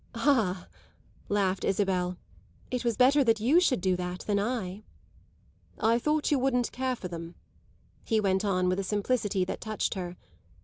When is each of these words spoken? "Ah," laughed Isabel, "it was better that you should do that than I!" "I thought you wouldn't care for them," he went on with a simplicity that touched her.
"Ah," 0.15 0.67
laughed 1.29 1.63
Isabel, 1.63 2.17
"it 2.71 2.83
was 2.83 2.97
better 2.97 3.23
that 3.23 3.39
you 3.39 3.59
should 3.59 3.79
do 3.81 3.95
that 3.97 4.21
than 4.21 4.39
I!" 4.39 4.81
"I 5.79 5.99
thought 5.99 6.31
you 6.31 6.39
wouldn't 6.39 6.71
care 6.71 6.95
for 6.95 7.07
them," 7.07 7.35
he 8.03 8.19
went 8.19 8.43
on 8.43 8.67
with 8.67 8.79
a 8.79 8.83
simplicity 8.83 9.45
that 9.45 9.61
touched 9.61 9.93
her. 9.93 10.17